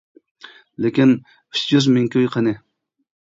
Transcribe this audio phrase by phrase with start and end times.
[0.85, 2.55] لېكىن ئۈچ يۈز مىڭ كوي قېنى.